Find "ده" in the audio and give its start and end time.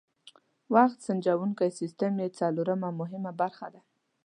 3.73-3.81